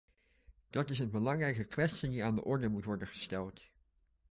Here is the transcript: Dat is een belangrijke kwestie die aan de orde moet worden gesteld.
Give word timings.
Dat 0.69 0.89
is 0.89 0.99
een 0.99 1.09
belangrijke 1.11 1.63
kwestie 1.63 2.09
die 2.09 2.23
aan 2.23 2.35
de 2.35 2.43
orde 2.43 2.67
moet 2.67 2.85
worden 2.85 3.07
gesteld. 3.07 3.65